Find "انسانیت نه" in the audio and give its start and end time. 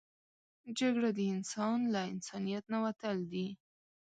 2.13-2.79